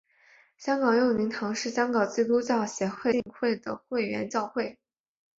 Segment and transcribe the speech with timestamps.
[0.57, 4.79] 香港佑宁堂是香港基督教协进会的会员教会。